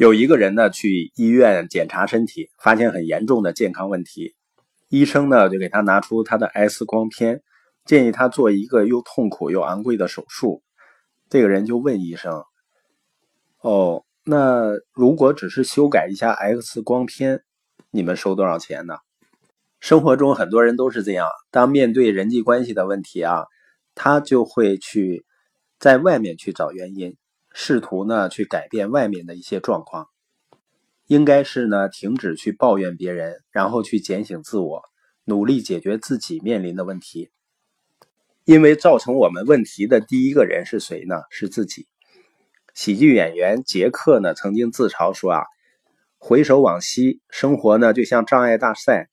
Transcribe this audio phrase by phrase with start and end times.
[0.00, 4.34] 有一个人呢去医院检查身体，发现很严重的健康问题，
[4.88, 7.42] 医生呢就给他拿出他的 X 光片，
[7.84, 10.62] 建议他做一个又痛苦又昂贵的手术。
[11.28, 12.44] 这个人就问医生
[13.60, 17.42] ：“哦，那如果只是修改一下 X 光片，
[17.90, 18.94] 你们收多少钱呢？”
[19.80, 23.44] 生活中很多人都是这样，当面对人际关系的问题啊，
[23.94, 25.26] 他就会去
[25.78, 27.18] 在外面去找原因。
[27.52, 30.08] 试图呢去改变外面的一些状况，
[31.06, 34.82] 应该是呢停止去抱怨别人，然后去检醒自我，
[35.24, 37.30] 努力解决自己面临的问题。
[38.44, 41.16] 因为造成我们问题的第一个人是谁呢？
[41.30, 41.86] 是自己。
[42.74, 45.42] 喜剧演员杰克呢曾经自嘲说啊，
[46.18, 49.08] 回首往昔，生活呢就像障碍大赛，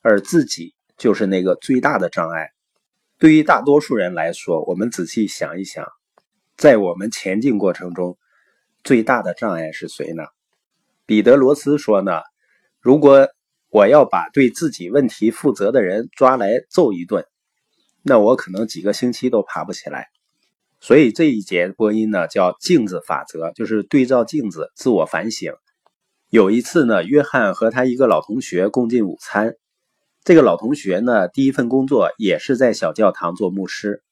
[0.00, 2.50] 而自己就是那个最大的障碍。
[3.18, 5.86] 对于大多数人来说，我们仔细想一想。
[6.60, 8.18] 在我们前进过程中，
[8.84, 10.24] 最大的障碍是谁呢？
[11.06, 12.20] 彼得罗斯说呢
[12.82, 13.30] ：“如果
[13.70, 17.24] 我要把对自己问题负责的人抓来揍一顿，
[18.02, 20.08] 那我可能几个星期都爬不起来。”
[20.80, 25.54] 所以这一节播音呢叫镜子法则，就是对照镜子自我反省。
[26.28, 29.54] 有一次呢，约翰和他一个老同学共进午餐，
[30.24, 34.02] 这个老同学呢第一份工作也是在小教堂做牧师。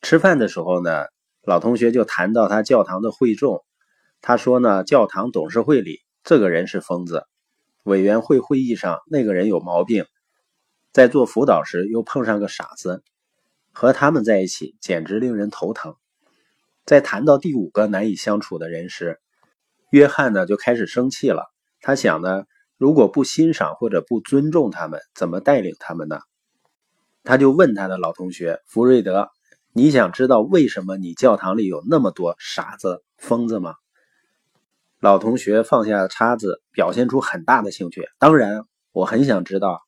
[0.00, 1.04] 吃饭的时候呢。
[1.46, 3.62] 老同学就谈到他教堂的会众，
[4.22, 7.26] 他说呢，教堂董事会里这个人是疯子，
[7.82, 10.06] 委员会会议上那个人有毛病，
[10.90, 13.02] 在做辅导时又碰上个傻子，
[13.72, 15.94] 和他们在一起简直令人头疼。
[16.86, 19.20] 在谈到第五个难以相处的人时，
[19.90, 21.44] 约翰呢就开始生气了。
[21.82, 22.44] 他想呢，
[22.78, 26.20] 如果不欣赏或者不尊重他们，怎么带领他们呢？
[27.22, 29.28] 他就问他的老同学福瑞德。
[29.76, 33.74] 你想知道为什么你教堂里有那么多傻子、疯子吗？
[35.00, 38.08] 老同学放下叉子，表现出很大的兴趣。
[38.20, 39.82] 当然，我很想知道。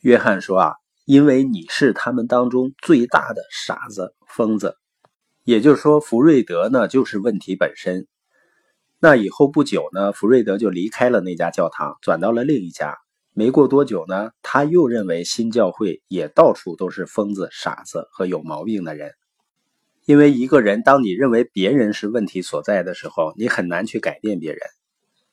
[0.00, 4.76] 约翰说：“啊，因为你是他们当中最大的傻子、疯子。”
[5.46, 8.08] 也就是说，福瑞德呢就是问题本身。
[8.98, 12.98] 那以后不久呢，福瑞德就离开了那家教堂，转到了另一家。
[13.34, 19.12] 没过多久呢，他又认为新教会也到处都是疯子、傻子和有毛病的人。
[20.04, 24.60] 因为一个人，当你认为别人是问题所在的时候，你很难去改变别人，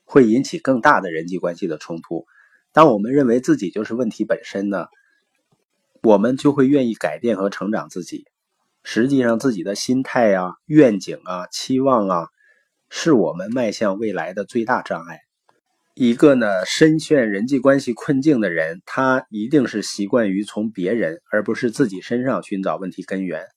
[0.06, 2.26] 会引起更大的人际关系的冲突。
[2.72, 4.86] 当我们认为自己就是问题本身呢，
[6.02, 8.26] 我们就会愿意改变和成长自己。
[8.84, 12.28] 实际上，自己的心态啊、愿景啊、期望啊，
[12.90, 15.20] 是我们迈向未来的最大障碍。
[15.96, 23.48] 一个呢，深陷人际关系困境的人，他一定是习惯于从别人而不是自己身上寻找问题根源。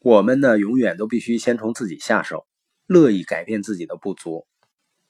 [0.00, 2.46] 我们呢，永远都必须先从自己下手，
[2.86, 4.46] 乐意改变自己的不足。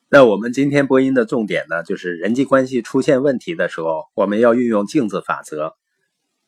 [0.08, 5.74] 那我们今天播音的重点呢，就是人际关系出现问题的时候，我们要运用镜子法则，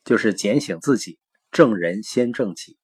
[0.05, 1.17] 就是检醒自己，
[1.51, 2.77] 正人先正己。